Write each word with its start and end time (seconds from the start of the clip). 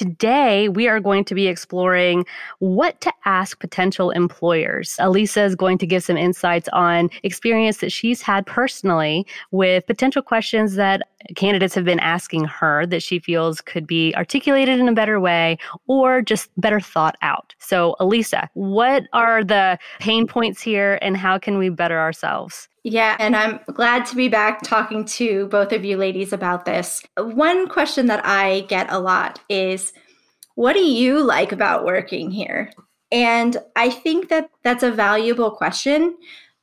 Today, 0.00 0.70
we 0.70 0.88
are 0.88 0.98
going 0.98 1.26
to 1.26 1.34
be 1.34 1.46
exploring 1.46 2.24
what 2.60 2.98
to 3.02 3.12
ask 3.26 3.60
potential 3.60 4.10
employers. 4.12 4.96
Elisa 4.98 5.42
is 5.44 5.54
going 5.54 5.76
to 5.76 5.86
give 5.86 6.02
some 6.02 6.16
insights 6.16 6.70
on 6.72 7.10
experience 7.22 7.76
that 7.80 7.92
she's 7.92 8.22
had 8.22 8.46
personally 8.46 9.26
with 9.50 9.86
potential 9.86 10.22
questions 10.22 10.76
that 10.76 11.02
candidates 11.36 11.74
have 11.74 11.84
been 11.84 12.00
asking 12.00 12.44
her 12.44 12.86
that 12.86 13.02
she 13.02 13.18
feels 13.18 13.60
could 13.60 13.86
be 13.86 14.14
articulated 14.14 14.78
in 14.78 14.88
a 14.88 14.92
better 14.92 15.20
way 15.20 15.58
or 15.86 16.22
just 16.22 16.50
better 16.56 16.80
thought 16.80 17.16
out. 17.22 17.54
So, 17.58 17.96
Elisa, 18.00 18.48
what 18.54 19.04
are 19.12 19.44
the 19.44 19.78
pain 19.98 20.26
points 20.26 20.62
here 20.62 20.98
and 21.02 21.16
how 21.16 21.38
can 21.38 21.58
we 21.58 21.68
better 21.68 21.98
ourselves? 21.98 22.68
Yeah, 22.82 23.16
and 23.20 23.36
I'm 23.36 23.60
glad 23.66 24.06
to 24.06 24.16
be 24.16 24.28
back 24.28 24.62
talking 24.62 25.04
to 25.04 25.46
both 25.48 25.72
of 25.72 25.84
you 25.84 25.98
ladies 25.98 26.32
about 26.32 26.64
this. 26.64 27.02
One 27.18 27.68
question 27.68 28.06
that 28.06 28.24
I 28.24 28.60
get 28.68 28.90
a 28.90 28.98
lot 28.98 29.40
is 29.50 29.92
what 30.54 30.72
do 30.72 30.80
you 30.80 31.22
like 31.22 31.52
about 31.52 31.84
working 31.84 32.30
here? 32.30 32.72
And 33.12 33.56
I 33.76 33.90
think 33.90 34.28
that 34.28 34.50
that's 34.62 34.82
a 34.82 34.90
valuable 34.90 35.50
question, 35.50 36.16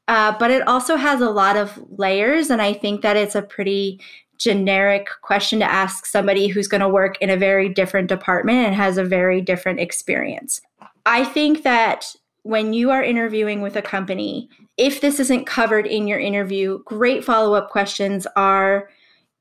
uh, 0.07 0.35
but 0.39 0.49
it 0.49 0.67
also 0.67 0.95
has 0.95 1.21
a 1.21 1.29
lot 1.29 1.57
of 1.57 1.77
layers. 1.97 2.49
And 2.49 2.61
I 2.61 2.73
think 2.73 3.01
that 3.01 3.17
it's 3.17 3.35
a 3.35 3.41
pretty 3.41 3.99
generic 4.37 5.07
question 5.21 5.59
to 5.59 5.71
ask 5.71 6.05
somebody 6.05 6.47
who's 6.47 6.67
going 6.67 6.81
to 6.81 6.89
work 6.89 7.17
in 7.21 7.29
a 7.29 7.37
very 7.37 7.69
different 7.69 8.07
department 8.07 8.65
and 8.65 8.75
has 8.75 8.97
a 8.97 9.03
very 9.03 9.41
different 9.41 9.79
experience. 9.79 10.61
I 11.05 11.23
think 11.23 11.63
that 11.63 12.13
when 12.43 12.73
you 12.73 12.91
are 12.91 13.03
interviewing 13.03 13.61
with 13.61 13.75
a 13.75 13.81
company, 13.81 14.49
if 14.77 15.01
this 15.01 15.19
isn't 15.19 15.45
covered 15.45 15.85
in 15.85 16.07
your 16.07 16.19
interview, 16.19 16.81
great 16.85 17.23
follow 17.23 17.55
up 17.55 17.69
questions 17.69 18.25
are 18.35 18.89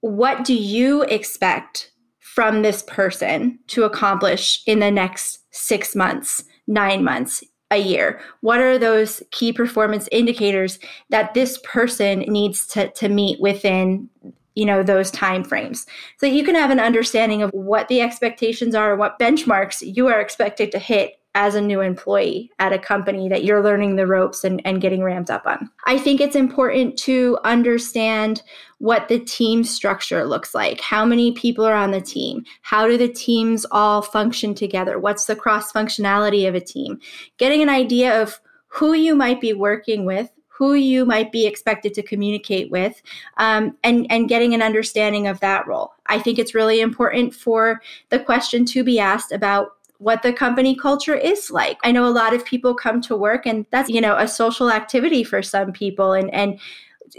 what 0.01 0.45
do 0.45 0.55
you 0.55 1.03
expect 1.03 1.93
from 2.19 2.63
this 2.63 2.83
person 2.83 3.59
to 3.69 3.85
accomplish 3.85 4.63
in 4.67 4.81
the 4.81 4.91
next 4.91 5.41
six 5.51 5.95
months, 5.95 6.45
nine 6.67 7.03
months, 7.03 7.43
a 7.71 7.79
year? 7.79 8.21
What 8.41 8.61
are 8.61 8.79
those 8.79 9.23
key 9.31 9.53
performance 9.53 10.09
indicators 10.13 10.79
that 11.11 11.35
this 11.35 11.59
person 11.65 12.21
needs 12.21 12.67
to, 12.69 12.91
to 12.91 13.09
meet 13.09 13.41
within 13.41 14.09
you 14.57 14.67
know 14.67 14.83
those 14.83 15.11
time 15.13 15.45
frames 15.45 15.87
so 16.19 16.27
you 16.27 16.43
can 16.43 16.57
have 16.57 16.71
an 16.71 16.81
understanding 16.81 17.43
of 17.43 17.51
what 17.53 17.87
the 17.87 18.01
expectations 18.01 18.75
are 18.75 18.97
what 18.97 19.19
benchmarks 19.19 19.95
you 19.97 20.09
are 20.09 20.21
expected 20.21 20.73
to 20.73 20.79
hit 20.79 21.21
as 21.37 21.55
a 21.55 21.61
new 21.61 21.83
employee 21.83 22.51
at 22.59 22.73
a 22.73 22.79
company 22.79 23.29
that 23.29 23.45
you're 23.45 23.63
learning 23.63 23.97
the 23.97 24.07
ropes 24.07 24.43
and, 24.43 24.63
and 24.65 24.81
getting 24.81 25.03
ramped 25.03 25.29
up 25.29 25.47
on. 25.47 25.71
I 25.85 25.99
think 25.99 26.19
it's 26.19 26.35
important 26.35 26.97
to 27.01 27.39
understand 27.45 28.43
what 28.79 29.09
the 29.09 29.19
team 29.19 29.63
structure 29.63 30.25
looks 30.25 30.55
like. 30.55 30.81
How 30.81 31.05
many 31.05 31.33
people 31.33 31.67
are 31.67 31.75
on 31.75 31.91
the 31.91 32.01
team? 32.01 32.43
How 32.63 32.87
do 32.87 32.97
the 32.97 33.13
teams 33.13 33.67
all 33.71 34.01
function 34.01 34.55
together? 34.55 34.99
What's 34.99 35.27
the 35.27 35.37
cross 35.37 35.71
functionality 35.71 36.49
of 36.49 36.55
a 36.55 36.61
team? 36.61 37.01
Getting 37.37 37.61
an 37.61 37.69
idea 37.69 38.23
of 38.23 38.41
who 38.69 38.95
you 38.95 39.15
might 39.15 39.41
be 39.41 39.53
working 39.53 40.07
with 40.07 40.31
who 40.57 40.75
you 40.75 41.05
might 41.05 41.31
be 41.33 41.47
expected 41.47 41.93
to 41.95 42.03
communicate 42.03 42.71
with, 42.71 43.03
um, 43.37 43.77
and 43.85 44.07
and 44.11 44.29
getting 44.29 44.55
an 44.55 44.63
understanding 44.63 45.27
of 45.27 45.41
that 45.41 45.67
role. 45.67 45.93
I 46.07 46.19
think 46.19 46.39
it's 46.39 46.55
really 46.55 46.81
important 46.81 47.35
for 47.35 47.83
the 48.09 48.21
question 48.21 48.65
to 48.67 48.85
be 48.85 48.99
asked 48.99 49.33
about 49.33 49.73
what 49.99 50.23
the 50.23 50.33
company 50.33 50.77
culture 50.77 51.15
is 51.15 51.51
like. 51.51 51.79
I 51.83 51.93
know 51.93 52.07
a 52.07 52.11
lot 52.11 52.35
of 52.35 52.45
people 52.45 52.75
come 52.75 53.01
to 53.03 53.17
work 53.17 53.47
and 53.47 53.65
that's, 53.71 53.89
you 53.89 54.01
know, 54.01 54.17
a 54.17 54.29
social 54.29 54.71
activity 54.71 55.25
for 55.25 55.43
some 55.43 55.73
people 55.73 56.13
and 56.13 56.33
and 56.35 56.59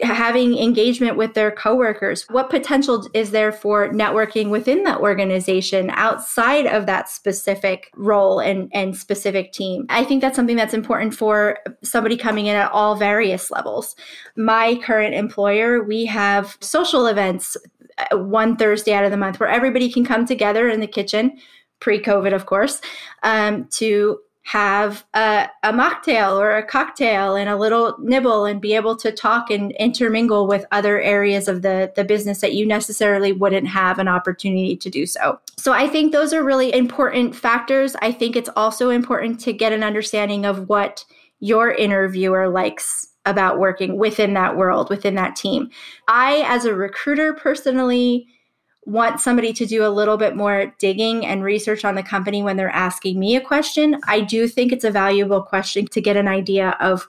having 0.01 0.57
engagement 0.57 1.17
with 1.17 1.33
their 1.33 1.51
coworkers. 1.51 2.25
What 2.29 2.49
potential 2.49 3.07
is 3.13 3.31
there 3.31 3.51
for 3.51 3.89
networking 3.89 4.49
within 4.49 4.83
that 4.83 4.99
organization 4.99 5.89
outside 5.91 6.67
of 6.67 6.85
that 6.85 7.09
specific 7.09 7.91
role 7.95 8.39
and, 8.39 8.69
and 8.73 8.95
specific 8.95 9.53
team? 9.53 9.85
I 9.89 10.03
think 10.03 10.21
that's 10.21 10.35
something 10.35 10.55
that's 10.55 10.73
important 10.73 11.13
for 11.13 11.59
somebody 11.83 12.17
coming 12.17 12.47
in 12.47 12.55
at 12.55 12.71
all 12.71 12.95
various 12.95 13.49
levels. 13.51 13.95
My 14.35 14.75
current 14.83 15.15
employer, 15.15 15.83
we 15.83 16.05
have 16.05 16.57
social 16.61 17.07
events 17.07 17.57
uh, 17.97 18.17
one 18.17 18.55
Thursday 18.55 18.93
out 18.93 19.05
of 19.05 19.11
the 19.11 19.17
month 19.17 19.39
where 19.39 19.49
everybody 19.49 19.91
can 19.91 20.05
come 20.05 20.25
together 20.25 20.69
in 20.69 20.79
the 20.79 20.87
kitchen 20.87 21.37
pre 21.79 22.01
COVID, 22.01 22.33
of 22.33 22.45
course, 22.45 22.81
um, 23.23 23.67
to 23.71 24.19
have 24.47 25.05
a, 25.13 25.49
a 25.63 25.73
mocktail 25.73 26.39
or 26.39 26.55
a 26.55 26.65
cocktail 26.65 27.35
and 27.35 27.49
a 27.49 27.57
little 27.57 27.97
nibble 27.99 28.45
and 28.45 28.61
be 28.61 28.75
able 28.75 28.95
to 28.95 29.11
talk 29.11 29.51
and 29.51 29.73
intermingle 29.73 30.47
with 30.47 30.65
other 30.71 31.01
areas 31.01 31.49
of 31.49 31.63
the, 31.63 31.91
the 31.97 32.05
business 32.05 32.39
that 32.39 32.53
you 32.53 32.65
necessarily 32.65 33.33
wouldn't 33.33 33.67
have 33.67 33.99
an 33.99 34.07
opportunity 34.07 34.77
to 34.77 34.89
do 34.89 35.05
so. 35.05 35.37
So 35.57 35.73
I 35.73 35.89
think 35.89 36.13
those 36.13 36.31
are 36.31 36.45
really 36.45 36.73
important 36.73 37.35
factors. 37.35 37.97
I 38.01 38.13
think 38.13 38.37
it's 38.37 38.49
also 38.55 38.89
important 38.89 39.41
to 39.41 39.51
get 39.51 39.73
an 39.73 39.83
understanding 39.83 40.45
of 40.45 40.69
what 40.69 41.03
your 41.41 41.71
interviewer 41.71 42.47
likes 42.47 43.05
about 43.25 43.59
working 43.59 43.97
within 43.97 44.33
that 44.35 44.55
world, 44.55 44.89
within 44.89 45.15
that 45.15 45.35
team. 45.35 45.69
I, 46.07 46.45
as 46.47 46.63
a 46.63 46.73
recruiter, 46.73 47.33
personally, 47.33 48.29
want 48.87 49.19
somebody 49.19 49.51
to 49.51 49.65
do 49.65 49.85
a 49.85 49.91
little 49.91 50.15
bit 50.15 50.33
more 50.33 50.73
digging 50.79 51.25
and 51.25 51.43
research 51.43 51.83
on 51.83 51.95
the 51.95 52.01
company 52.01 52.41
when 52.41 52.55
they're 52.55 52.69
asking 52.69 53.19
me 53.19 53.35
a 53.35 53.41
question, 53.41 53.99
I 54.07 54.21
do 54.21 54.47
think 54.47 54.71
it's 54.71 54.85
a 54.85 54.91
valuable 54.91 55.41
question 55.41 55.87
to 55.87 55.99
get 55.99 56.15
an 56.15 56.29
idea 56.29 56.69
of 56.79 57.05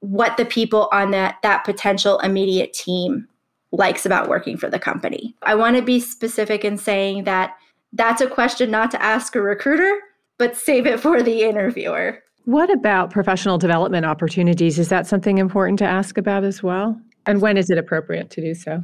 what 0.00 0.36
the 0.36 0.44
people 0.44 0.90
on 0.92 1.10
that 1.12 1.36
that 1.42 1.64
potential 1.64 2.18
immediate 2.18 2.74
team 2.74 3.26
likes 3.70 4.04
about 4.04 4.28
working 4.28 4.58
for 4.58 4.68
the 4.68 4.78
company. 4.78 5.34
I 5.42 5.54
want 5.54 5.76
to 5.76 5.82
be 5.82 6.00
specific 6.00 6.66
in 6.66 6.76
saying 6.76 7.24
that 7.24 7.56
that's 7.94 8.20
a 8.20 8.28
question 8.28 8.70
not 8.70 8.90
to 8.90 9.02
ask 9.02 9.34
a 9.34 9.40
recruiter, 9.40 10.00
but 10.36 10.54
save 10.54 10.86
it 10.86 11.00
for 11.00 11.22
the 11.22 11.44
interviewer. 11.44 12.22
What 12.44 12.70
about 12.70 13.10
professional 13.10 13.56
development 13.56 14.04
opportunities? 14.04 14.78
Is 14.78 14.90
that 14.90 15.06
something 15.06 15.38
important 15.38 15.78
to 15.78 15.86
ask 15.86 16.18
about 16.18 16.44
as 16.44 16.62
well? 16.62 17.00
And 17.24 17.40
when 17.40 17.56
is 17.56 17.70
it 17.70 17.78
appropriate 17.78 18.28
to 18.30 18.42
do 18.42 18.54
so? 18.54 18.82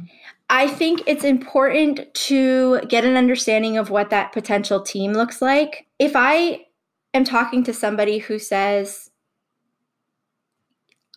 I 0.49 0.67
think 0.67 1.03
it's 1.05 1.23
important 1.23 2.11
to 2.13 2.81
get 2.87 3.05
an 3.05 3.15
understanding 3.15 3.77
of 3.77 3.91
what 3.91 4.09
that 4.09 4.31
potential 4.31 4.81
team 4.81 5.13
looks 5.13 5.41
like. 5.41 5.85
If 5.99 6.13
I 6.15 6.65
am 7.13 7.23
talking 7.23 7.63
to 7.65 7.73
somebody 7.73 8.17
who 8.17 8.39
says, 8.39 9.11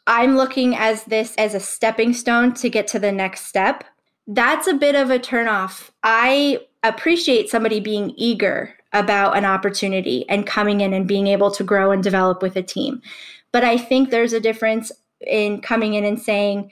I'm 0.07 0.37
looking 0.37 0.77
as 0.77 1.05
this 1.05 1.35
as 1.37 1.55
a 1.55 1.61
stepping 1.61 2.13
stone 2.13 2.53
to 2.55 2.69
get 2.69 2.87
to 2.89 2.99
the 2.99 3.13
next 3.13 3.47
step, 3.47 3.85
that's 4.27 4.67
a 4.67 4.75
bit 4.75 4.95
of 4.95 5.11
a 5.11 5.19
turnoff. 5.19 5.91
I 6.03 6.59
appreciate 6.83 7.49
somebody 7.49 7.81
being 7.81 8.13
eager 8.17 8.77
about 8.93 9.37
an 9.37 9.47
opportunity 9.47 10.29
and 10.29 10.47
coming 10.47 10.83
in 10.83 10.93
and 10.93 11.09
being 11.09 11.29
able 11.29 11.51
to 11.53 11.65
grow 11.65 11.91
and 11.91 12.03
develop 12.03 12.43
with 12.43 12.57
a 12.57 12.63
team. 12.63 13.01
But 13.53 13.65
I 13.65 13.79
think 13.79 14.11
there's 14.11 14.33
a 14.35 14.41
difference 14.41 14.93
in 15.21 15.61
coming 15.61 15.95
in 15.95 16.05
and 16.05 16.21
saying, 16.21 16.71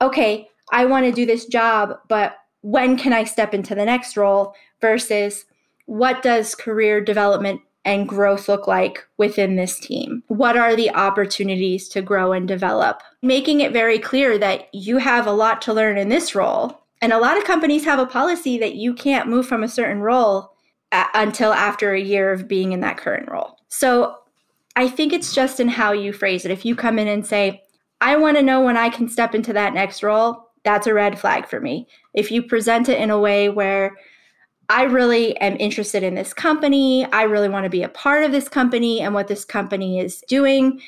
okay, 0.00 0.48
I 0.72 0.84
want 0.84 1.06
to 1.06 1.12
do 1.12 1.26
this 1.26 1.46
job, 1.46 1.98
but 2.08 2.36
when 2.62 2.96
can 2.96 3.12
I 3.12 3.24
step 3.24 3.54
into 3.54 3.74
the 3.74 3.84
next 3.84 4.16
role 4.16 4.54
versus 4.80 5.44
what 5.86 6.22
does 6.22 6.54
career 6.54 7.00
development 7.00 7.60
and 7.84 8.08
growth 8.08 8.48
look 8.48 8.66
like 8.66 9.06
within 9.16 9.56
this 9.56 9.78
team? 9.78 10.22
What 10.28 10.56
are 10.56 10.76
the 10.76 10.90
opportunities 10.90 11.88
to 11.90 12.02
grow 12.02 12.32
and 12.32 12.46
develop? 12.46 13.02
Making 13.22 13.60
it 13.60 13.72
very 13.72 13.98
clear 13.98 14.36
that 14.38 14.68
you 14.74 14.98
have 14.98 15.26
a 15.26 15.32
lot 15.32 15.62
to 15.62 15.72
learn 15.72 15.96
in 15.96 16.08
this 16.08 16.34
role. 16.34 16.82
And 17.00 17.12
a 17.12 17.18
lot 17.18 17.38
of 17.38 17.44
companies 17.44 17.84
have 17.84 17.98
a 17.98 18.06
policy 18.06 18.58
that 18.58 18.74
you 18.74 18.92
can't 18.92 19.28
move 19.28 19.46
from 19.46 19.62
a 19.62 19.68
certain 19.68 20.00
role 20.00 20.52
a- 20.92 21.06
until 21.14 21.52
after 21.52 21.92
a 21.94 22.00
year 22.00 22.32
of 22.32 22.48
being 22.48 22.72
in 22.72 22.80
that 22.80 22.98
current 22.98 23.30
role. 23.30 23.56
So 23.68 24.16
I 24.76 24.88
think 24.88 25.12
it's 25.12 25.34
just 25.34 25.60
in 25.60 25.68
how 25.68 25.92
you 25.92 26.12
phrase 26.12 26.44
it. 26.44 26.50
If 26.50 26.64
you 26.64 26.76
come 26.76 26.98
in 26.98 27.08
and 27.08 27.26
say, 27.26 27.62
I 28.00 28.16
want 28.16 28.36
to 28.36 28.42
know 28.42 28.60
when 28.60 28.76
I 28.76 28.90
can 28.90 29.08
step 29.08 29.34
into 29.34 29.52
that 29.54 29.74
next 29.74 30.02
role, 30.02 30.47
that's 30.68 30.86
a 30.86 30.92
red 30.92 31.18
flag 31.18 31.48
for 31.48 31.60
me. 31.60 31.86
If 32.12 32.30
you 32.30 32.42
present 32.42 32.90
it 32.90 33.00
in 33.00 33.08
a 33.08 33.18
way 33.18 33.48
where 33.48 33.96
I 34.68 34.82
really 34.82 35.34
am 35.38 35.56
interested 35.58 36.02
in 36.02 36.14
this 36.14 36.34
company, 36.34 37.06
I 37.06 37.22
really 37.22 37.48
want 37.48 37.64
to 37.64 37.70
be 37.70 37.82
a 37.82 37.88
part 37.88 38.22
of 38.22 38.32
this 38.32 38.50
company 38.50 39.00
and 39.00 39.14
what 39.14 39.28
this 39.28 39.46
company 39.46 39.98
is 39.98 40.22
doing. 40.28 40.82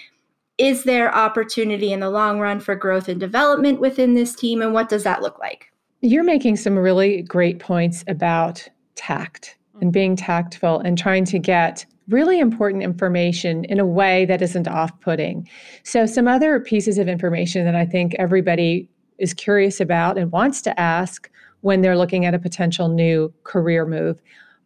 Is 0.59 0.85
there 0.85 1.15
opportunity 1.15 1.95
in 1.95 2.01
the 2.01 2.11
long 2.11 2.41
run 2.41 2.61
for 2.61 2.75
growth 2.75 3.09
and 3.09 3.19
development 3.19 3.81
within 3.81 4.13
this 4.13 4.35
team? 4.35 4.61
And 4.61 4.75
what 4.75 4.91
does 4.91 5.03
that 5.05 5.23
look 5.23 5.39
like? 5.39 5.73
You're 6.03 6.25
making 6.25 6.57
some 6.57 6.79
really 6.79 7.23
great 7.23 7.59
points 7.59 8.05
about 8.07 8.69
tact 8.97 9.57
and 9.81 9.89
mm. 9.89 9.95
being 9.95 10.15
tactful 10.15 10.81
and 10.81 10.99
trying 10.99 11.25
to 11.25 11.39
get 11.39 11.87
really 12.11 12.39
important 12.39 12.83
information 12.83 13.65
in 13.65 13.81
a 13.81 13.87
way 13.87 14.27
that 14.27 14.43
isn't 14.43 14.69
off 14.69 15.01
putting. 15.01 15.49
So, 15.85 16.05
some 16.05 16.29
other 16.29 16.61
pieces 16.61 16.99
of 16.99 17.09
information 17.09 17.65
that 17.65 17.75
I 17.75 17.87
think 17.87 18.15
everybody 18.19 18.91
is 19.21 19.35
curious 19.35 19.81
about 19.81 20.19
and 20.19 20.33
wants 20.33 20.61
to 20.63 20.81
ask 20.81 21.31
when 21.61 21.83
they're 21.83 21.97
looking 21.97 22.25
at 22.25 22.35
a 22.35 22.39
potential 22.39 22.89
new 22.89 23.33
career 23.45 23.87
move 23.87 24.21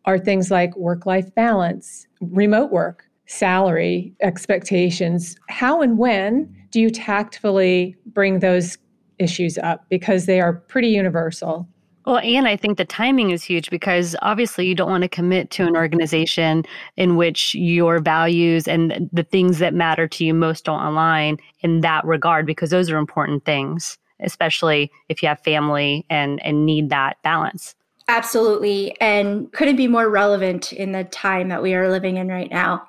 are 0.06 0.18
things 0.18 0.50
like 0.50 0.74
work 0.76 1.06
life 1.06 1.34
balance, 1.34 2.06
remote 2.20 2.70
work, 2.70 3.04
salary 3.26 4.14
expectations. 4.22 5.36
How 5.48 5.82
and 5.82 5.98
when 5.98 6.54
do 6.70 6.80
you 6.80 6.90
tactfully 6.90 7.96
bring 8.06 8.40
those 8.40 8.78
issues 9.18 9.58
up? 9.58 9.84
Because 9.88 10.26
they 10.26 10.40
are 10.40 10.52
pretty 10.52 10.88
universal. 10.88 11.66
Well, 12.06 12.18
and 12.18 12.46
I 12.46 12.56
think 12.56 12.76
the 12.76 12.84
timing 12.84 13.30
is 13.30 13.42
huge 13.42 13.70
because 13.70 14.14
obviously 14.20 14.66
you 14.66 14.74
don't 14.74 14.90
want 14.90 15.02
to 15.02 15.08
commit 15.08 15.50
to 15.52 15.66
an 15.66 15.74
organization 15.74 16.64
in 16.98 17.16
which 17.16 17.54
your 17.54 17.98
values 17.98 18.68
and 18.68 19.08
the 19.10 19.22
things 19.22 19.58
that 19.60 19.72
matter 19.72 20.06
to 20.08 20.24
you 20.24 20.34
most 20.34 20.66
don't 20.66 20.84
align 20.84 21.38
in 21.60 21.80
that 21.80 22.04
regard 22.04 22.44
because 22.44 22.68
those 22.68 22.90
are 22.90 22.98
important 22.98 23.46
things, 23.46 23.96
especially 24.20 24.90
if 25.08 25.22
you 25.22 25.28
have 25.28 25.40
family 25.40 26.04
and 26.10 26.44
and 26.44 26.66
need 26.66 26.90
that 26.90 27.16
balance. 27.22 27.74
Absolutely, 28.08 28.98
and 29.00 29.50
couldn't 29.52 29.76
be 29.76 29.88
more 29.88 30.10
relevant 30.10 30.72
in 30.72 30.92
the 30.92 31.04
time 31.04 31.48
that 31.48 31.62
we 31.62 31.74
are 31.74 31.90
living 31.90 32.16
in 32.18 32.28
right 32.28 32.50
now. 32.50 32.86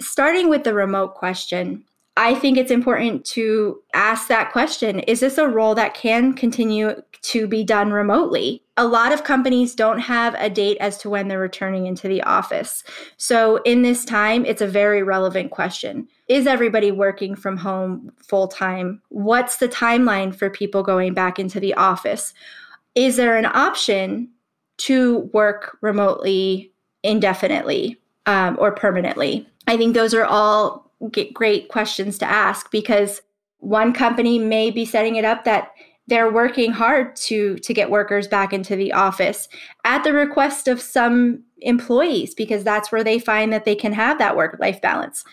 Starting 0.00 0.48
with 0.48 0.64
the 0.64 0.74
remote 0.74 1.14
question, 1.14 1.84
I 2.16 2.34
think 2.34 2.58
it's 2.58 2.70
important 2.70 3.24
to 3.26 3.80
ask 3.94 4.28
that 4.28 4.52
question 4.52 5.00
Is 5.00 5.20
this 5.20 5.38
a 5.38 5.48
role 5.48 5.74
that 5.74 5.94
can 5.94 6.34
continue 6.34 6.94
to 7.22 7.46
be 7.46 7.64
done 7.64 7.92
remotely? 7.92 8.61
A 8.78 8.86
lot 8.86 9.12
of 9.12 9.24
companies 9.24 9.74
don't 9.74 9.98
have 9.98 10.34
a 10.38 10.48
date 10.48 10.78
as 10.80 10.96
to 10.98 11.10
when 11.10 11.28
they're 11.28 11.38
returning 11.38 11.86
into 11.86 12.08
the 12.08 12.22
office. 12.22 12.82
So, 13.18 13.56
in 13.64 13.82
this 13.82 14.04
time, 14.04 14.46
it's 14.46 14.62
a 14.62 14.66
very 14.66 15.02
relevant 15.02 15.50
question. 15.50 16.08
Is 16.28 16.46
everybody 16.46 16.90
working 16.90 17.34
from 17.34 17.58
home 17.58 18.12
full 18.16 18.48
time? 18.48 19.02
What's 19.10 19.58
the 19.58 19.68
timeline 19.68 20.34
for 20.34 20.48
people 20.48 20.82
going 20.82 21.12
back 21.12 21.38
into 21.38 21.60
the 21.60 21.74
office? 21.74 22.32
Is 22.94 23.16
there 23.16 23.36
an 23.36 23.46
option 23.46 24.30
to 24.78 25.30
work 25.34 25.76
remotely 25.82 26.72
indefinitely 27.02 27.98
um, 28.26 28.56
or 28.58 28.72
permanently? 28.72 29.46
I 29.66 29.76
think 29.76 29.94
those 29.94 30.14
are 30.14 30.24
all 30.24 30.90
great 31.32 31.68
questions 31.68 32.18
to 32.18 32.26
ask 32.26 32.70
because 32.70 33.22
one 33.58 33.92
company 33.92 34.38
may 34.38 34.70
be 34.70 34.84
setting 34.84 35.16
it 35.16 35.24
up 35.24 35.44
that 35.44 35.72
they're 36.08 36.30
working 36.30 36.72
hard 36.72 37.14
to 37.16 37.56
to 37.58 37.72
get 37.72 37.90
workers 37.90 38.26
back 38.26 38.52
into 38.52 38.76
the 38.76 38.92
office 38.92 39.48
at 39.84 40.04
the 40.04 40.12
request 40.12 40.68
of 40.68 40.80
some 40.80 41.42
employees 41.60 42.34
because 42.34 42.64
that's 42.64 42.90
where 42.90 43.04
they 43.04 43.18
find 43.18 43.52
that 43.52 43.64
they 43.64 43.74
can 43.74 43.92
have 43.92 44.18
that 44.18 44.36
work 44.36 44.56
life 44.60 44.80
balance 44.80 45.24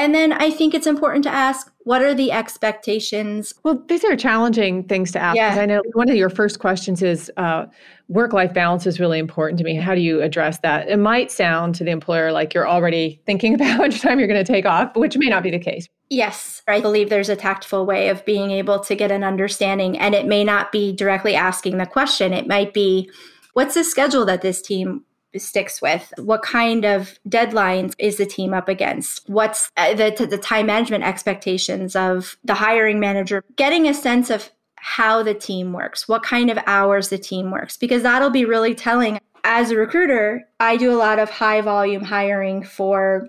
and 0.00 0.14
then 0.14 0.32
I 0.32 0.50
think 0.50 0.72
it's 0.72 0.86
important 0.86 1.24
to 1.24 1.30
ask 1.30 1.70
what 1.80 2.00
are 2.00 2.14
the 2.14 2.32
expectations? 2.32 3.52
Well, 3.64 3.82
these 3.88 4.02
are 4.02 4.16
challenging 4.16 4.84
things 4.84 5.12
to 5.12 5.18
ask. 5.18 5.36
Yeah. 5.36 5.56
I 5.58 5.66
know 5.66 5.82
one 5.92 6.08
of 6.08 6.16
your 6.16 6.30
first 6.30 6.58
questions 6.58 7.02
is 7.02 7.30
uh, 7.36 7.66
work 8.08 8.32
life 8.32 8.54
balance 8.54 8.86
is 8.86 8.98
really 8.98 9.18
important 9.18 9.58
to 9.58 9.64
me. 9.64 9.74
How 9.76 9.94
do 9.94 10.00
you 10.00 10.22
address 10.22 10.58
that? 10.60 10.88
It 10.88 10.96
might 10.96 11.30
sound 11.30 11.74
to 11.74 11.84
the 11.84 11.90
employer 11.90 12.32
like 12.32 12.54
you're 12.54 12.68
already 12.68 13.20
thinking 13.26 13.52
about 13.56 13.66
how 13.66 13.78
much 13.78 14.00
time 14.00 14.18
you're 14.18 14.28
going 14.28 14.42
to 14.42 14.52
take 14.52 14.64
off, 14.64 14.96
which 14.96 15.18
may 15.18 15.28
not 15.28 15.42
be 15.42 15.50
the 15.50 15.58
case. 15.58 15.86
Yes, 16.10 16.62
I 16.66 16.80
believe 16.80 17.08
there's 17.08 17.28
a 17.28 17.36
tactful 17.36 17.86
way 17.86 18.08
of 18.08 18.24
being 18.24 18.50
able 18.50 18.80
to 18.80 18.96
get 18.96 19.12
an 19.12 19.22
understanding, 19.22 19.96
and 19.96 20.12
it 20.12 20.26
may 20.26 20.42
not 20.42 20.72
be 20.72 20.92
directly 20.92 21.36
asking 21.36 21.78
the 21.78 21.86
question. 21.86 22.32
It 22.32 22.48
might 22.48 22.74
be, 22.74 23.08
what's 23.52 23.74
the 23.74 23.84
schedule 23.84 24.24
that 24.26 24.42
this 24.42 24.60
team 24.60 25.04
sticks 25.36 25.80
with? 25.80 26.12
What 26.18 26.42
kind 26.42 26.84
of 26.84 27.16
deadlines 27.28 27.94
is 28.00 28.16
the 28.16 28.26
team 28.26 28.52
up 28.52 28.68
against? 28.68 29.30
What's 29.30 29.70
uh, 29.76 29.94
the, 29.94 30.26
the 30.28 30.36
time 30.36 30.66
management 30.66 31.04
expectations 31.04 31.94
of 31.94 32.36
the 32.42 32.54
hiring 32.54 32.98
manager? 32.98 33.44
Getting 33.54 33.86
a 33.86 33.94
sense 33.94 34.30
of 34.30 34.50
how 34.74 35.22
the 35.22 35.34
team 35.34 35.74
works 35.74 36.08
what 36.08 36.22
kind 36.22 36.50
of 36.50 36.58
hours 36.66 37.10
the 37.10 37.18
team 37.18 37.50
works 37.50 37.76
because 37.76 38.02
that'll 38.02 38.30
be 38.30 38.46
really 38.46 38.74
telling. 38.74 39.20
As 39.44 39.70
a 39.70 39.76
recruiter 39.76 40.42
i 40.58 40.76
do 40.76 40.92
a 40.92 40.96
lot 40.96 41.18
of 41.18 41.30
high 41.30 41.60
volume 41.60 42.02
hiring 42.02 42.62
for 42.62 43.28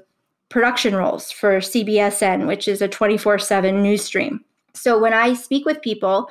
production 0.52 0.96
roles 0.96 1.32
for 1.32 1.58
cbsn 1.58 2.46
which 2.46 2.68
is 2.68 2.82
a 2.82 2.88
24-7 2.88 3.82
news 3.82 4.04
stream 4.04 4.44
so 4.74 5.00
when 5.00 5.14
i 5.14 5.34
speak 5.34 5.66
with 5.66 5.82
people 5.82 6.30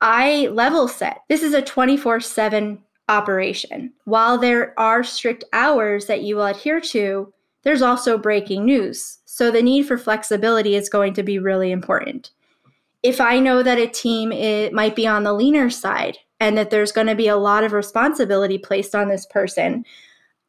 i 0.00 0.48
level 0.52 0.88
set 0.88 1.22
this 1.28 1.42
is 1.42 1.52
a 1.52 1.62
24-7 1.62 2.78
operation. 3.08 3.92
While 4.04 4.38
there 4.38 4.78
are 4.78 5.02
strict 5.02 5.44
hours 5.52 6.06
that 6.06 6.22
you 6.22 6.36
will 6.36 6.46
adhere 6.46 6.80
to, 6.80 7.32
there's 7.62 7.82
also 7.82 8.18
breaking 8.18 8.64
news. 8.64 9.18
So 9.24 9.50
the 9.50 9.62
need 9.62 9.86
for 9.86 9.98
flexibility 9.98 10.74
is 10.74 10.88
going 10.88 11.14
to 11.14 11.22
be 11.22 11.38
really 11.38 11.70
important. 11.70 12.30
If 13.02 13.20
I 13.20 13.38
know 13.38 13.62
that 13.62 13.78
a 13.78 13.86
team 13.86 14.32
it 14.32 14.72
might 14.72 14.96
be 14.96 15.06
on 15.06 15.24
the 15.24 15.32
leaner 15.32 15.70
side 15.70 16.18
and 16.40 16.56
that 16.58 16.70
there's 16.70 16.92
going 16.92 17.06
to 17.06 17.14
be 17.14 17.28
a 17.28 17.36
lot 17.36 17.64
of 17.64 17.72
responsibility 17.72 18.58
placed 18.58 18.94
on 18.94 19.08
this 19.08 19.26
person, 19.26 19.84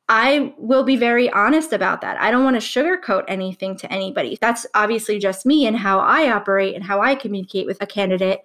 I 0.10 0.54
will 0.58 0.84
be 0.84 0.96
very 0.96 1.30
honest 1.30 1.72
about 1.72 2.02
that. 2.02 2.20
I 2.20 2.32
don't 2.32 2.44
want 2.44 2.60
to 2.60 2.82
sugarcoat 2.82 3.26
anything 3.28 3.78
to 3.78 3.94
anybody. 3.94 4.40
That's 4.42 4.66
obviously 4.74 5.20
just 5.20 5.46
me 5.46 5.68
and 5.68 5.78
how 5.78 6.00
I 6.00 6.32
operate 6.32 6.74
and 6.74 6.84
how 6.84 7.00
I 7.00 7.14
communicate 7.14 7.68
with 7.68 7.82
a 7.82 7.86
candidate. 7.86 8.42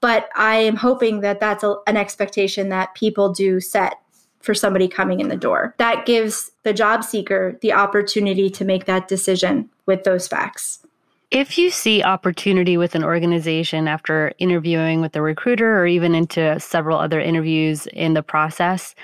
But 0.00 0.30
I 0.36 0.56
am 0.56 0.76
hoping 0.76 1.20
that 1.20 1.40
that's 1.40 1.64
a, 1.64 1.74
an 1.88 1.96
expectation 1.96 2.68
that 2.68 2.94
people 2.94 3.32
do 3.32 3.60
set 3.60 4.00
for 4.38 4.54
somebody 4.54 4.88
coming 4.88 5.20
in 5.20 5.28
the 5.28 5.36
door. 5.36 5.74
That 5.78 6.06
gives 6.06 6.52
the 6.62 6.72
job 6.72 7.04
seeker 7.04 7.58
the 7.60 7.72
opportunity 7.72 8.48
to 8.48 8.64
make 8.64 8.86
that 8.86 9.08
decision 9.08 9.68
with 9.86 10.04
those 10.04 10.28
facts. 10.28 10.86
If 11.30 11.56
you 11.58 11.70
see 11.70 12.02
opportunity 12.02 12.76
with 12.76 12.94
an 12.94 13.04
organization 13.04 13.86
after 13.86 14.32
interviewing 14.38 15.00
with 15.00 15.12
the 15.12 15.22
recruiter 15.22 15.78
or 15.78 15.86
even 15.86 16.14
into 16.14 16.58
several 16.58 16.98
other 16.98 17.20
interviews 17.20 17.86
in 17.92 18.14
the 18.14 18.22
process, 18.22 18.96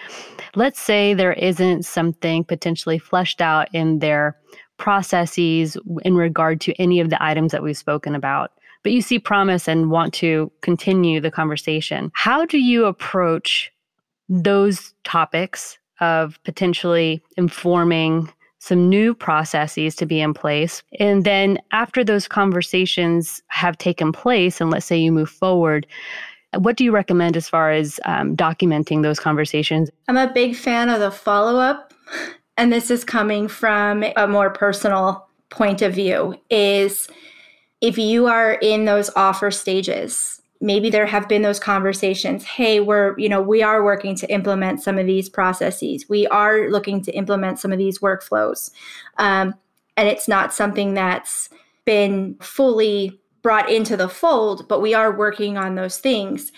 let's 0.57 0.81
say 0.81 1.15
there 1.15 1.35
isn't 1.35 1.85
something 1.85 2.43
potentially 2.43 2.99
fleshed 2.99 3.41
out 3.41 3.69
in 3.73 4.01
their 4.01 4.37
processes 4.77 5.77
in 6.03 6.17
regard 6.17 6.61
to 6.63 6.75
any 6.75 7.01
of 7.01 7.11
the 7.11 7.23
items 7.23 7.53
that 7.53 7.63
we've 7.63 7.77
spoken 7.77 8.15
about 8.15 8.51
but 8.87 8.93
you 8.93 9.03
see 9.03 9.19
promise 9.19 9.67
and 9.67 9.91
want 9.91 10.15
to 10.15 10.49
continue 10.61 11.21
the 11.21 11.29
conversation. 11.29 12.09
How 12.15 12.45
do 12.45 12.59
you 12.59 12.85
approach 12.85 13.73
those 14.29 14.95
topics 15.03 15.77
of 15.99 16.39
potentially 16.45 17.21
informing 17.37 18.33
some 18.67 18.89
new 18.89 19.15
processes 19.15 19.95
to 19.95 20.07
be 20.07 20.21
in 20.21 20.35
place. 20.35 20.83
And 20.99 21.25
then 21.25 21.59
after 21.71 22.03
those 22.03 22.27
conversations 22.27 23.43
have 23.47 23.79
taken 23.79 24.13
place, 24.13 24.61
and 24.61 24.71
let's 24.71 24.87
say 24.87 24.97
you 24.97 25.13
move 25.13 25.31
forward, 25.31 25.87
what 26.59 26.77
do 26.77 26.85
you 26.85 26.93
recommend 26.93 27.37
as 27.37 27.49
far 27.49 27.71
as 27.71 28.01
um, 28.05 28.37
documenting 28.37 29.03
those 29.03 29.21
conversations? 29.21 29.91
I'm 30.09 30.17
a 30.17 30.33
big 30.33 30.57
fan 30.57 30.89
of 30.89 31.01
the 31.01 31.11
follow 31.11 31.61
up. 31.61 31.93
And 32.57 32.73
this 32.73 32.91
is 32.91 33.05
coming 33.05 33.49
from 33.49 34.05
a 34.17 34.27
more 34.27 34.51
personal 34.51 35.29
point 35.51 35.83
of 35.83 35.95
view 35.95 36.35
is 36.51 37.09
if 37.81 37.99
you 37.99 38.27
are 38.27 38.55
in 38.55 38.85
those 38.85 39.11
offer 39.15 39.51
stages, 39.51 40.41
maybe 40.61 40.91
there 40.91 41.07
have 41.07 41.29
been 41.29 41.43
those 41.43 41.61
conversations 41.61 42.45
hey 42.45 42.81
we're 42.81 43.19
you 43.19 43.29
know 43.29 43.41
we 43.41 43.63
are 43.63 43.85
working 43.85 44.15
to 44.15 44.31
implement 44.31 44.83
some 44.83 44.99
of 44.99 45.07
these 45.07 45.29
processes 45.29 46.09
we 46.09 46.27
are 46.29 46.71
looking 46.71 47.01
to 47.03 47.13
implement 47.13 47.59
some 47.59 47.73
of 47.73 47.79
these 47.79 47.99
workflows 47.99 48.71
um, 49.19 49.55
and 49.97 50.09
it's 50.09 50.29
not 50.29 50.55
something 50.55 50.95
that's 50.95 51.49
been 51.85 52.35
fully 52.41 53.19
brought 53.43 53.71
into 53.71 53.97
the 53.97 54.09
fold 54.09 54.67
but 54.69 54.81
we 54.81 54.95
are 54.95 55.17
working 55.17 55.57
on 55.57 55.75
those 55.75 55.99
things 55.99 56.53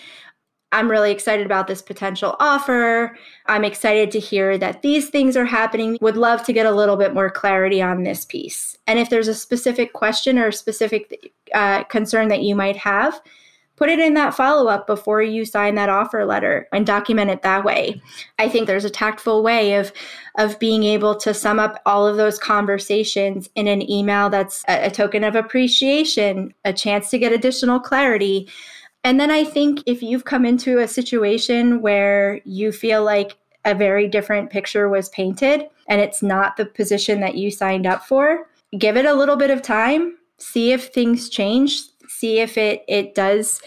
I'm 0.70 0.90
really 0.90 1.10
excited 1.10 1.46
about 1.46 1.66
this 1.66 1.80
potential 1.80 2.36
offer. 2.40 3.16
I'm 3.46 3.64
excited 3.64 4.10
to 4.10 4.20
hear 4.20 4.58
that 4.58 4.82
these 4.82 5.08
things 5.08 5.34
are 5.36 5.46
happening. 5.46 5.96
Would 6.02 6.18
love 6.18 6.44
to 6.44 6.52
get 6.52 6.66
a 6.66 6.70
little 6.70 6.96
bit 6.96 7.14
more 7.14 7.30
clarity 7.30 7.80
on 7.80 8.02
this 8.02 8.26
piece. 8.26 8.76
And 8.86 8.98
if 8.98 9.08
there's 9.08 9.28
a 9.28 9.34
specific 9.34 9.94
question 9.94 10.38
or 10.38 10.48
a 10.48 10.52
specific 10.52 11.32
uh, 11.54 11.84
concern 11.84 12.28
that 12.28 12.42
you 12.42 12.54
might 12.54 12.76
have, 12.76 13.18
put 13.78 13.88
it 13.88 13.98
in 13.98 14.14
that 14.14 14.34
follow 14.34 14.68
up 14.68 14.86
before 14.86 15.22
you 15.22 15.44
sign 15.44 15.74
that 15.76 15.88
offer 15.88 16.24
letter 16.24 16.68
and 16.72 16.86
document 16.86 17.30
it 17.30 17.42
that 17.42 17.64
way. 17.64 18.00
I 18.38 18.48
think 18.48 18.66
there's 18.66 18.84
a 18.84 18.90
tactful 18.90 19.42
way 19.42 19.74
of 19.74 19.92
of 20.36 20.58
being 20.58 20.84
able 20.84 21.16
to 21.16 21.32
sum 21.34 21.58
up 21.58 21.80
all 21.86 22.06
of 22.06 22.16
those 22.16 22.38
conversations 22.38 23.48
in 23.54 23.66
an 23.66 23.88
email 23.90 24.30
that's 24.30 24.64
a, 24.68 24.86
a 24.86 24.90
token 24.90 25.24
of 25.24 25.34
appreciation, 25.34 26.52
a 26.64 26.72
chance 26.72 27.10
to 27.10 27.18
get 27.18 27.32
additional 27.32 27.80
clarity 27.80 28.48
and 29.04 29.18
then 29.18 29.30
I 29.30 29.44
think 29.44 29.82
if 29.86 30.02
you've 30.02 30.24
come 30.24 30.44
into 30.44 30.80
a 30.80 30.88
situation 30.88 31.80
where 31.80 32.40
you 32.44 32.72
feel 32.72 33.04
like 33.04 33.36
a 33.64 33.74
very 33.74 34.08
different 34.08 34.50
picture 34.50 34.88
was 34.88 35.08
painted 35.10 35.68
and 35.88 36.00
it's 36.00 36.22
not 36.22 36.56
the 36.56 36.66
position 36.66 37.20
that 37.20 37.36
you 37.36 37.50
signed 37.50 37.86
up 37.86 38.06
for, 38.06 38.50
give 38.76 38.96
it 38.96 39.06
a 39.06 39.14
little 39.14 39.36
bit 39.36 39.50
of 39.50 39.62
time, 39.62 40.16
see 40.38 40.72
if 40.72 40.88
things 40.88 41.28
change, 41.28 41.82
see 42.08 42.40
if 42.40 42.56
it 42.56 42.84
it 42.88 43.14
does 43.14 43.62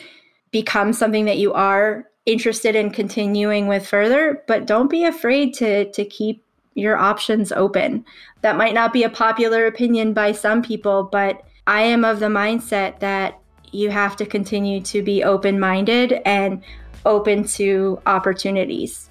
become 0.52 0.94
something 0.94 1.26
that 1.26 1.38
you 1.38 1.54
are 1.54 2.08
interested 2.26 2.76
in 2.76 2.92
continuing 2.92 3.68
with 3.68 3.88
further, 3.88 4.44
but 4.48 4.68
don't 4.68 4.90
be 4.90 5.06
afraid 5.06 5.54
to 5.56 5.92
to 5.92 6.06
keep 6.06 6.44
your 6.74 6.98
options 6.98 7.52
open. 7.52 8.06
That 8.42 8.58
might 8.58 8.74
not 8.74 8.94
be 8.94 9.04
a 9.04 9.10
popular 9.10 9.66
opinion 9.68 10.14
by 10.14 10.32
some 10.32 10.62
people, 10.62 11.04
but 11.04 11.44
I 11.68 11.82
am 11.82 12.04
of 12.06 12.20
the 12.20 12.28
mindset 12.28 13.00
that 13.00 13.40
you 13.72 13.90
have 13.90 14.16
to 14.18 14.26
continue 14.26 14.82
to 14.82 15.02
be 15.02 15.24
open 15.24 15.60
minded 15.60 16.22
and 16.26 16.64
open 17.06 17.44
to 17.46 18.02
opportunities. 18.06 19.11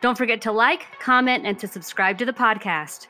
Don't 0.00 0.16
forget 0.16 0.40
to 0.42 0.52
like, 0.52 0.86
comment, 1.00 1.44
and 1.44 1.58
to 1.58 1.66
subscribe 1.66 2.18
to 2.18 2.24
the 2.24 2.32
podcast. 2.32 3.08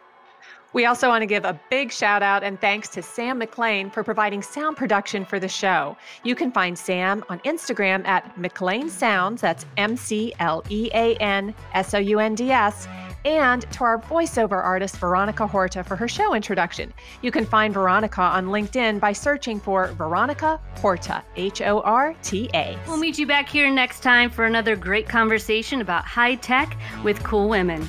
We 0.75 0.85
also 0.85 1.09
want 1.09 1.23
to 1.23 1.26
give 1.26 1.45
a 1.45 1.59
big 1.71 1.90
shout 1.90 2.23
out 2.23 2.42
and 2.42 2.61
thanks 2.61 2.88
to 2.90 3.02
Sam 3.02 3.38
McLean 3.38 3.90
for 3.90 4.04
providing 4.04 4.42
sound 4.42 4.76
production 4.76 5.25
for 5.25 5.40
the 5.40 5.49
show. 5.49 5.97
You 6.25 6.35
can 6.35 6.52
find 6.52 6.78
Sam 6.78 7.25
on 7.30 7.40
Instagram 7.40 8.07
at 8.07 8.37
McLean 8.38 8.90
Sounds, 8.90 9.40
that's 9.40 9.64
M 9.78 9.97
C 9.97 10.35
L 10.40 10.62
E 10.68 10.90
A 10.92 11.14
N 11.16 11.54
S 11.73 11.95
O 11.95 11.99
U 11.99 12.18
N 12.18 12.35
D 12.35 12.50
S 12.50 12.87
and 13.28 13.70
to 13.73 13.85
our 13.85 13.99
voiceover 13.99 14.64
artist, 14.64 14.97
Veronica 14.97 15.47
Horta, 15.47 15.85
for 15.85 15.97
her 15.97 16.08
show 16.08 16.35
introduction. 16.35 16.92
You 17.20 17.30
can 17.30 17.44
find 17.44 17.75
Veronica 17.75 18.23
on 18.23 18.47
LinkedIn 18.47 19.00
by 19.00 19.12
searching 19.12 19.61
for 19.61 19.88
Veronica 19.88 20.58
Horta, 20.76 21.23
H 21.37 21.61
O 21.61 21.80
R 21.80 22.14
T 22.23 22.49
A. 22.54 22.78
We'll 22.87 22.97
meet 22.97 23.18
you 23.18 23.26
back 23.26 23.49
here 23.49 23.70
next 23.70 24.00
time 24.00 24.30
for 24.30 24.47
another 24.47 24.76
great 24.76 25.08
conversation 25.08 25.82
about 25.82 26.04
high 26.04 26.37
tech 26.37 26.76
with 27.04 27.23
cool 27.23 27.49
women. 27.49 27.87